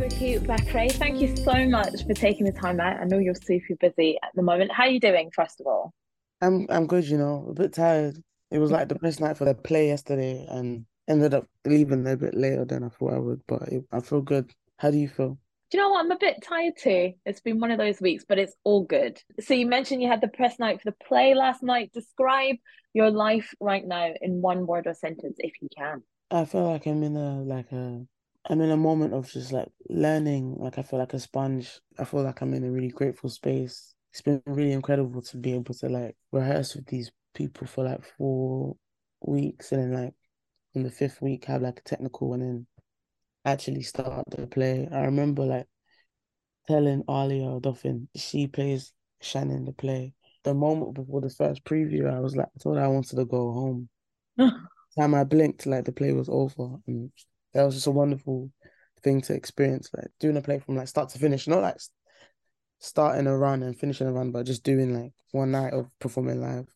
[0.00, 2.98] Bukky Bakray, thank you so much for taking the time out.
[2.98, 4.72] I know you're super busy at the moment.
[4.72, 5.92] How are you doing, first of all?
[6.40, 8.16] I'm I'm good, you know, a bit tired.
[8.50, 12.16] It was like the best night for the play yesterday and ended up leaving a
[12.16, 14.50] bit later than I thought I would, but it, I feel good.
[14.78, 15.36] How do you feel?
[15.70, 16.02] Do you know what?
[16.02, 17.12] I'm a bit tired too.
[17.26, 19.20] It's been one of those weeks, but it's all good.
[19.40, 21.90] So you mentioned you had the press night for the play last night.
[21.92, 22.56] Describe
[22.94, 26.02] your life right now in one word or sentence, if you can.
[26.30, 28.06] I feel like I'm in a like a
[28.50, 30.56] I'm in a moment of just like learning.
[30.58, 31.78] Like I feel like a sponge.
[32.00, 33.94] I feel like I'm in a really grateful space.
[34.10, 38.04] It's been really incredible to be able to like rehearse with these people for like
[38.18, 38.74] four
[39.24, 40.14] weeks and then like
[40.74, 42.66] in the fifth week have like a technical and then
[43.44, 44.88] actually start the play.
[44.90, 45.68] I remember like
[46.66, 50.12] telling Aliyah Odoffin, she plays Shannon the play.
[50.42, 53.52] The moment before the first preview, I was like, I thought I wanted to go
[53.52, 53.88] home.
[54.98, 57.12] Time I blinked, like the play was over, and
[57.54, 58.50] that was just a wonderful
[59.02, 59.90] thing to experience.
[59.96, 61.78] Like doing a play from like start to finish, not like
[62.78, 66.40] starting a run and finishing a run, but just doing like one night of performing
[66.40, 66.66] live.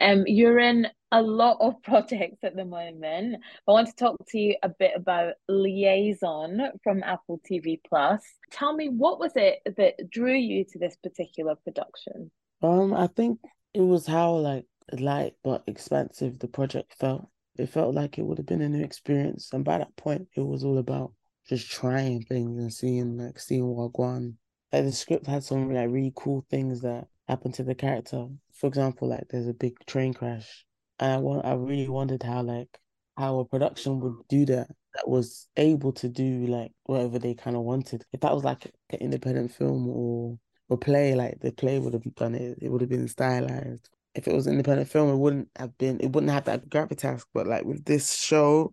[0.00, 3.36] Um, you're in a lot of projects at the moment.
[3.66, 8.22] I want to talk to you a bit about Liaison from Apple TV Plus.
[8.50, 12.30] Tell me, what was it that drew you to this particular production?
[12.62, 13.40] Um, I think
[13.72, 17.28] it was how like light but expansive the project felt.
[17.56, 20.40] It felt like it would have been a new experience, and by that point, it
[20.40, 21.12] was all about
[21.48, 24.34] just trying things and seeing like seeing Wagwan.
[24.72, 28.26] Like the script had some like really cool things that happened to the character.
[28.54, 30.66] For example, like there's a big train crash,
[30.98, 32.78] and I want I really wondered how like
[33.16, 37.56] how a production would do that that was able to do like whatever they kind
[37.56, 38.04] of wanted.
[38.12, 40.38] If that was like an independent film or
[40.68, 42.58] or play, like the play would have done it.
[42.60, 43.88] It would have been stylized.
[44.14, 46.00] If it was independent film, it wouldn't have been.
[46.00, 47.24] It wouldn't have that gravitas.
[47.32, 48.72] But like with this show,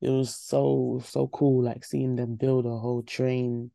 [0.00, 1.64] it was so so cool.
[1.64, 3.70] Like seeing them build a whole train,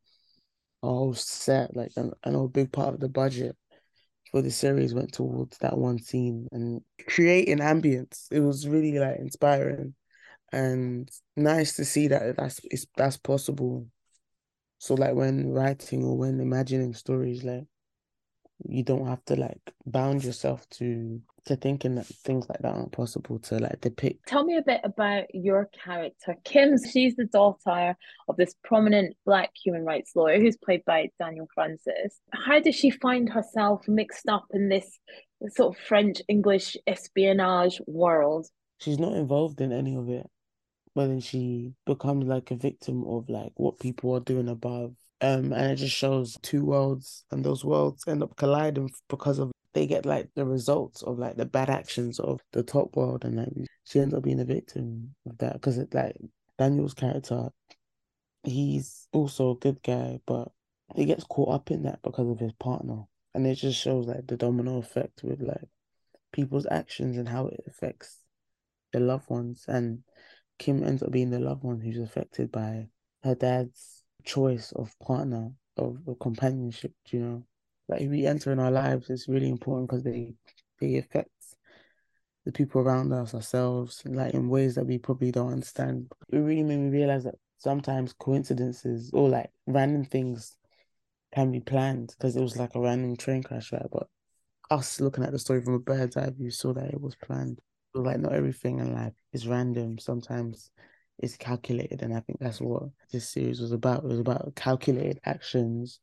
[0.82, 1.76] a whole set.
[1.76, 3.56] Like I know a big part of the budget
[4.30, 8.28] for the series went towards that one scene and creating ambience.
[8.30, 9.94] It was really like inspiring
[10.52, 12.60] and nice to see that that's
[12.96, 13.86] that's possible.
[14.78, 17.64] So like when writing or when imagining stories, like
[18.64, 22.92] you don't have to like bound yourself to to thinking that things like that aren't
[22.92, 24.26] possible to like depict.
[24.26, 26.36] Tell me a bit about your character.
[26.44, 27.96] Kim, she's the daughter
[28.28, 32.20] of this prominent black human rights lawyer who's played by Daniel Francis.
[32.32, 34.98] How does she find herself mixed up in this
[35.48, 38.46] sort of French English espionage world?
[38.78, 40.28] She's not involved in any of it.
[40.94, 45.52] But then she becomes like a victim of like what people are doing above um,
[45.52, 49.86] and it just shows two worlds, and those worlds end up colliding because of they
[49.86, 53.68] get like the results of like the bad actions of the top world, and like
[53.84, 56.16] she ends up being a victim of that because it like
[56.58, 57.48] Daniel's character,
[58.44, 60.48] he's also a good guy, but
[60.94, 63.04] he gets caught up in that because of his partner,
[63.34, 65.68] and it just shows like the domino effect with like
[66.32, 68.18] people's actions and how it affects
[68.92, 70.00] their loved ones, and
[70.58, 72.86] Kim ends up being the loved one who's affected by
[73.24, 73.97] her dad's
[74.28, 77.44] choice of partner of, of companionship you know?
[77.88, 80.34] Like if we enter in our lives it's really important because they
[80.80, 81.30] they affect
[82.44, 86.10] the people around us ourselves like in ways that we probably don't understand.
[86.30, 90.56] It really made me realize that sometimes coincidences or like random things
[91.34, 93.86] can be planned because it was like a random train crash right?
[93.90, 94.06] But
[94.70, 97.60] us looking at the story from a bird's eye view saw that it was planned.
[97.94, 99.98] Like not everything in life is random.
[99.98, 100.70] Sometimes
[101.18, 104.04] is calculated, and I think that's what this series was about.
[104.04, 106.00] It was about calculated actions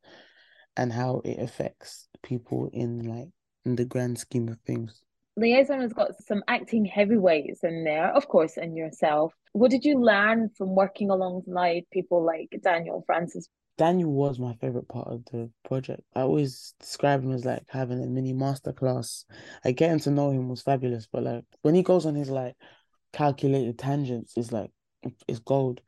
[0.77, 3.29] and how it affects people in like
[3.65, 5.01] in the grand scheme of things.
[5.37, 9.33] Liaison has got some acting heavyweights in there, of course, and yourself.
[9.51, 13.47] What did you learn from working alongside people like Daniel Francis?
[13.77, 16.01] Daniel was my favorite part of the project.
[16.15, 19.25] I always describe him as like having a mini masterclass.
[19.65, 22.55] Like getting to know him was fabulous, but like when he goes on his like
[23.11, 24.71] calculated tangents, it's like
[25.27, 25.81] it's gold.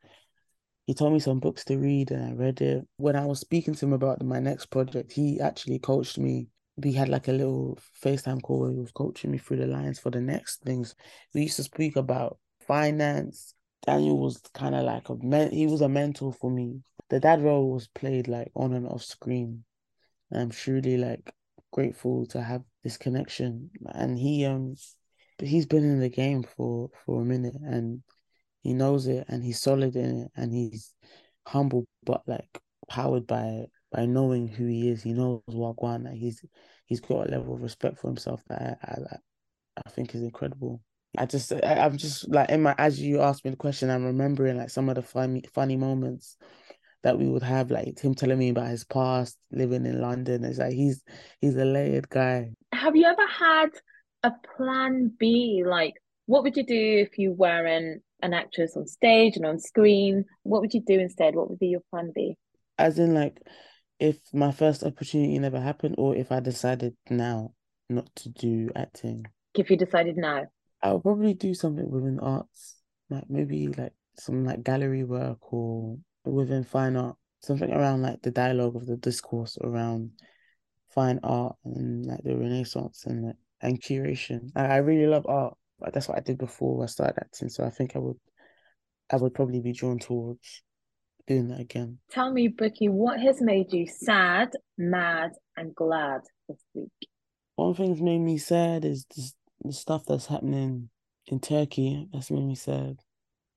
[0.86, 2.86] He told me some books to read and I read it.
[2.96, 6.48] When I was speaking to him about my next project, he actually coached me.
[6.76, 9.98] We had like a little FaceTime call where he was coaching me through the lines
[9.98, 10.94] for the next things.
[11.34, 13.54] We used to speak about finance.
[13.84, 16.80] Daniel was kind of like a man, he was a mentor for me.
[17.10, 19.64] The dad role was played like on and off screen.
[20.32, 21.32] I'm truly like
[21.72, 23.70] grateful to have this connection.
[23.86, 24.74] And he um
[25.38, 28.02] he's been in the game for for a minute and
[28.68, 30.94] he knows it and he's solid in it and he's
[31.46, 35.02] humble but like powered by by knowing who he is.
[35.02, 36.04] He knows Wagwan.
[36.04, 36.44] Like he's
[36.86, 39.16] he's got a level of respect for himself that I, I,
[39.86, 40.82] I think is incredible.
[41.16, 44.04] I just I, I'm just like in my as you asked me the question, I'm
[44.04, 46.36] remembering like some of the funny funny moments
[47.02, 50.44] that we would have, like him telling me about his past, living in London.
[50.44, 51.02] It's like he's
[51.40, 52.50] he's a layered guy.
[52.72, 53.70] Have you ever had
[54.22, 55.62] a plan B?
[55.66, 55.94] Like,
[56.26, 60.24] what would you do if you weren't an actress on stage and on screen?
[60.42, 61.34] What would you do instead?
[61.34, 62.36] What would be your plan B?
[62.78, 63.40] As in, like,
[63.98, 67.52] if my first opportunity never happened, or if I decided now
[67.88, 69.24] not to do acting.
[69.54, 70.46] If you decided now,
[70.82, 72.76] I would probably do something within arts,
[73.10, 78.30] like maybe like some like gallery work or within fine art, something around like the
[78.30, 80.10] dialogue of the discourse around
[80.90, 84.50] fine art and like the Renaissance and and curation.
[84.54, 87.48] I, I really love art, but that's what I did before I started acting.
[87.48, 88.16] So I think I would,
[89.10, 90.62] I would probably be drawn towards
[91.26, 91.98] doing that again.
[92.10, 96.90] Tell me, Bukky, what has made you sad, mad, and glad this week?
[97.56, 100.90] One thing's made me sad is this, the stuff that's happening
[101.26, 102.08] in Turkey.
[102.12, 102.98] That's made me sad.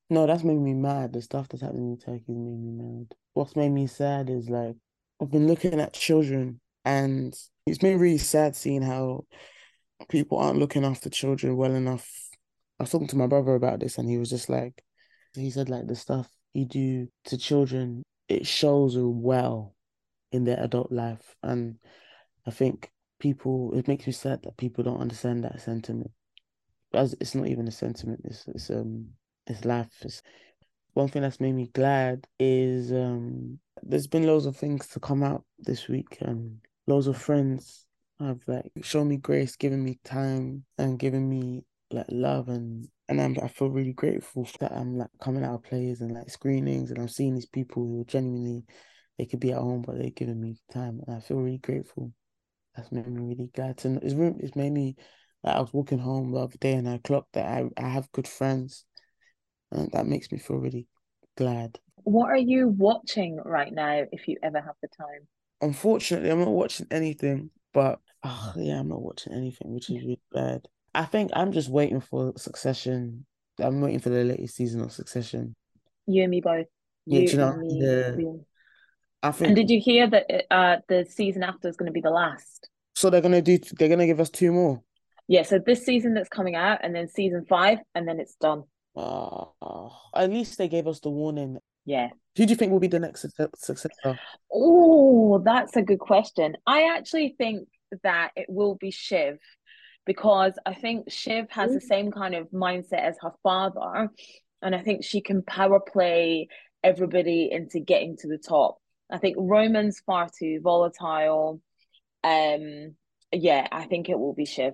[0.09, 1.13] No, that's made me mad.
[1.13, 3.15] The stuff that's happening in Turkey has made me mad.
[3.33, 4.75] What's made me sad is like
[5.21, 7.33] I've been looking at children and
[7.65, 9.25] it's been really sad seeing how
[10.09, 12.09] people aren't looking after children well enough.
[12.79, 14.83] I was talking to my brother about this and he was just like
[15.33, 19.75] he said like the stuff you do to children, it shows well
[20.31, 21.35] in their adult life.
[21.43, 21.77] And
[22.45, 26.11] I think people it makes me sad that people don't understand that sentiment.
[26.93, 29.09] As it's not even a sentiment, it's it's um
[29.47, 29.91] it's life.
[30.01, 30.21] It's,
[30.93, 35.23] one thing that's made me glad is um there's been loads of things to come
[35.23, 37.85] out this week and loads of friends
[38.27, 43.21] have like shown me grace, given me time and given me like love and and
[43.21, 46.91] I'm, I feel really grateful that I'm like coming out of plays and like screenings
[46.91, 48.63] and I'm seeing these people who genuinely
[49.17, 52.13] they could be at home but they're giving me time and I feel really grateful.
[52.75, 53.99] That's made me really glad to know.
[54.01, 54.13] It's,
[54.43, 54.95] it's made me
[55.43, 58.11] like I was walking home the other day and I clocked that I, I have
[58.13, 58.85] good friends
[59.71, 60.87] and that makes me feel really
[61.37, 61.79] glad.
[62.03, 65.27] What are you watching right now if you ever have the time?
[65.61, 70.21] Unfortunately, I'm not watching anything, but oh, yeah, I'm not watching anything, which is really
[70.31, 70.67] bad.
[70.93, 73.25] I think I'm just waiting for Succession.
[73.59, 75.55] I'm waiting for the latest season of Succession.
[76.07, 76.67] You and me both.
[77.05, 78.11] Yeah, you, you know, me, yeah.
[79.23, 79.47] I think.
[79.47, 82.69] And did you hear that uh, the season after is going to be the last?
[82.95, 83.57] So they're going to do.
[83.77, 84.81] They're going to give us two more.
[85.27, 85.43] Yeah.
[85.43, 88.63] So this season that's coming out, and then season five, and then it's done.
[88.95, 89.45] Uh,
[90.13, 91.57] at least they gave us the warning.
[91.85, 92.09] Yeah.
[92.37, 93.25] Who do you think will be the next
[93.55, 94.19] successor?
[94.53, 96.55] Oh, that's a good question.
[96.65, 97.67] I actually think
[98.03, 99.37] that it will be Shiv
[100.05, 104.09] because I think Shiv has the same kind of mindset as her father.
[104.61, 106.47] And I think she can power play
[106.83, 108.77] everybody into getting to the top.
[109.11, 111.61] I think Roman's far too volatile.
[112.23, 112.95] Um,
[113.31, 114.73] yeah, I think it will be Shiv.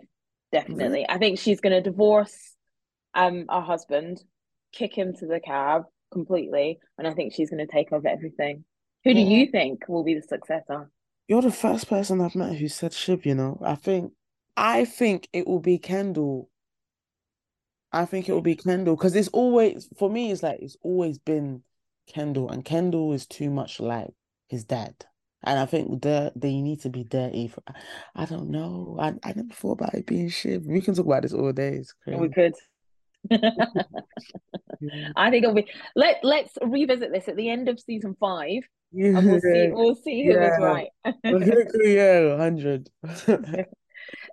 [0.51, 1.01] Definitely.
[1.01, 1.15] Mm-hmm.
[1.15, 2.55] I think she's gonna divorce
[3.13, 4.23] um her husband,
[4.71, 8.63] kick him to the cab completely, and I think she's gonna take over everything.
[9.07, 10.89] Who do you think will be the successor?
[11.29, 13.57] You're the first person I've met who said Shiv, you know.
[13.63, 14.11] I think
[14.57, 16.49] I think it will be Kendall.
[17.93, 20.29] I think it will be Kendall because it's always for me.
[20.31, 21.63] It's like it's always been
[22.07, 24.09] Kendall, and Kendall is too much like
[24.49, 25.05] his dad.
[25.41, 27.47] And I think they they need to be dirty.
[27.47, 27.63] For,
[28.13, 28.97] I don't know.
[28.99, 30.65] I, I never thought about it being Shiv.
[30.65, 31.75] We can talk about this all day.
[31.75, 32.19] It's crazy.
[32.19, 32.55] We could.
[35.15, 38.63] I think it'll be let let's revisit this at the end of season five.
[38.91, 39.19] Yeah.
[39.19, 40.53] We'll see we'll see who yeah.
[40.53, 40.89] is right.
[41.83, 42.89] yeah, hundred.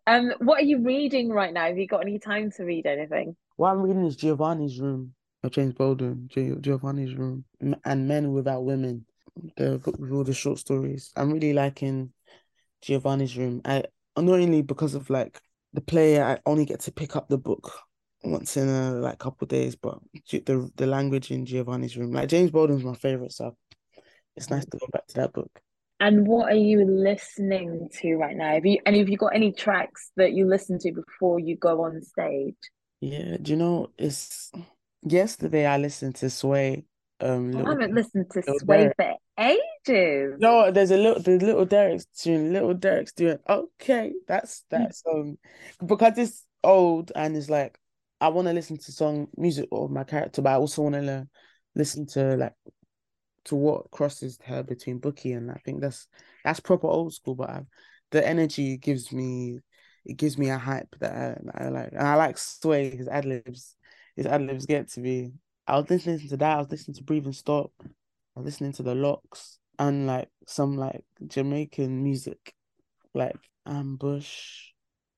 [0.06, 1.66] Um, what are you reading right now?
[1.66, 3.37] Have you got any time to read anything?
[3.56, 6.28] What I'm reading is Giovanni's Room by James Baldwin.
[6.61, 7.44] Giovanni's Room
[7.84, 9.06] and Men Without Women.
[9.56, 11.11] The book with all the short stories.
[11.16, 12.12] I'm really liking
[12.82, 13.62] Giovanni's Room.
[13.64, 13.84] I
[14.16, 15.40] not only because of like
[15.73, 17.73] the player, I only get to pick up the book
[18.23, 19.99] once in a like couple days, but
[20.30, 23.56] the the language in Giovanni's Room, like James Baldwin's my favorite, so
[24.37, 25.61] it's nice to go back to that book.
[26.00, 28.53] And what are you listening to right now?
[28.55, 31.85] Have you and have you got any tracks that you listen to before you go
[31.85, 32.57] on stage?
[33.00, 34.50] Yeah, do you know it's
[35.03, 36.85] yesterday I listened to Sway.
[37.21, 38.97] Um, I haven't listened to Sway Derek.
[38.97, 40.35] for ages.
[40.41, 44.12] No, there's a little there's little Derek's tune, little Derek's doing okay.
[44.26, 45.38] That's that song
[45.85, 47.79] because it's old and it's like
[48.21, 51.29] I want to listen to song music of my character, but I also want to
[51.75, 52.55] listen to like
[53.46, 56.06] to what crosses her between Bukky and I think that's
[56.44, 57.34] that's proper old school.
[57.34, 57.62] But I,
[58.10, 59.60] the energy gives me
[60.04, 63.24] it gives me a hype that I, I like, and I like Sway his ad
[63.24, 63.76] libs.
[64.16, 65.32] His ad libs get to be.
[65.66, 66.56] I was listening to that.
[66.56, 67.72] I was listening to Breathe and Stop.
[67.80, 72.54] I was listening to the Locks and like some like Jamaican music,
[73.14, 73.36] like
[73.66, 74.70] Ambush,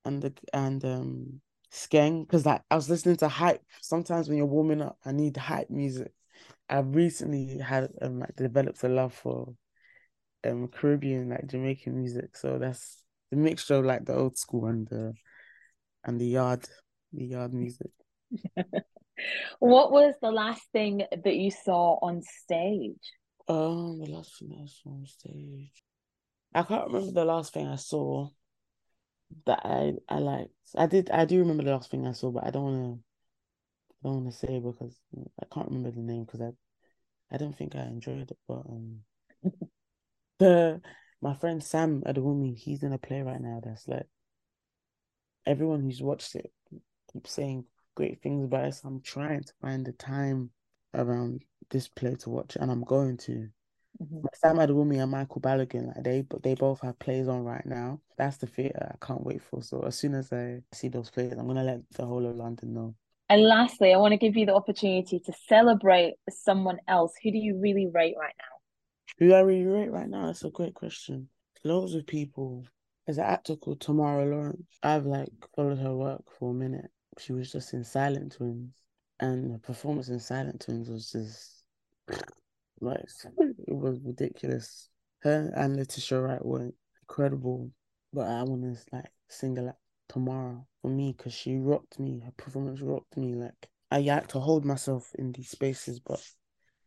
[0.04, 1.40] and the and um
[1.72, 3.62] Skeng because like I was listening to hype.
[3.82, 6.12] Sometimes when you're warming up, I need hype music.
[6.68, 9.54] I've recently had um like developed a love for
[10.44, 12.36] um Caribbean like Jamaican music.
[12.36, 15.14] So that's the mixture of like the old school and the
[16.04, 16.64] and the yard
[17.12, 17.90] the yard music.
[19.58, 23.12] what was the last thing that you saw on stage?
[23.48, 25.82] Um, the last thing I saw on stage.
[26.54, 28.28] I can't remember the last thing I saw
[29.44, 30.50] that I I liked.
[30.76, 32.96] I did I do remember the last thing I saw, but I don't wanna
[34.06, 35.00] I don't wanna say because
[35.40, 36.52] I can't remember the name because I
[37.34, 38.38] I don't think I enjoyed it.
[38.46, 39.00] But um
[40.38, 40.80] the
[41.20, 44.06] my friend Sam Adewumi, he's in a play right now that's like
[45.44, 46.52] everyone who's watched it
[47.12, 47.64] keeps saying
[47.96, 48.74] great things about it.
[48.74, 50.50] So I'm trying to find the time
[50.94, 53.48] around this play to watch, and I'm going to.
[54.00, 54.26] Mm-hmm.
[54.34, 58.00] Sam Adewumi and Michael Balogun, like they they both have plays on right now.
[58.18, 59.62] That's the theatre I can't wait for.
[59.62, 62.74] So as soon as I see those plays, I'm gonna let the whole of London
[62.74, 62.94] know.
[63.28, 67.12] And lastly, I want to give you the opportunity to celebrate someone else.
[67.22, 68.56] Who do you really rate right now?
[69.18, 70.26] Who I really rate right now?
[70.26, 71.28] That's a great question.
[71.64, 72.64] Loads of people.
[73.04, 74.66] There's an actor called Tamara Lawrence.
[74.82, 76.90] I've like followed her work for a minute.
[77.18, 78.74] She was just in Silent Twins,
[79.20, 81.64] and the performance in Silent Twins was just
[82.80, 83.04] like
[83.38, 84.88] it was ridiculous.
[85.20, 86.70] Her and Letitia Wright were
[87.02, 87.70] incredible,
[88.12, 89.76] but I want to like single out
[90.08, 92.20] Tamara for me because she rocked me.
[92.24, 93.34] Her performance rocked me.
[93.34, 96.22] Like I had to hold myself in these spaces, but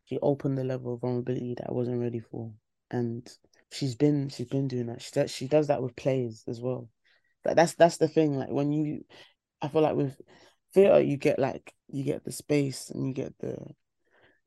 [0.06, 2.52] she opened the level of vulnerability that I wasn't ready for,
[2.92, 3.28] and
[3.72, 5.02] she's been she's been doing that.
[5.02, 6.90] She does she does that with plays as well.
[7.46, 8.38] Like that's that's the thing.
[8.38, 9.06] Like when you,
[9.62, 10.20] I feel like with
[10.74, 13.58] theater you get like you get the space and you get the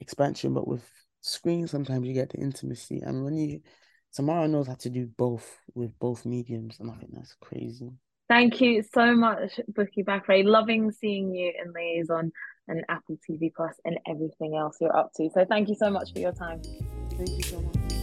[0.01, 0.85] expansion, but with
[1.21, 3.01] screen sometimes you get the intimacy.
[3.01, 3.61] And when you
[4.13, 7.91] Tamara knows how to do both with both mediums, and I think that's crazy.
[8.33, 10.43] Thank you so much, Bukky Bakray.
[10.43, 12.33] Loving seeing you in Liaison
[12.67, 15.29] and Apple TV Plus and everything else you're up to.
[15.35, 16.63] So thank you so much for your time.
[17.11, 18.02] Thank you so much.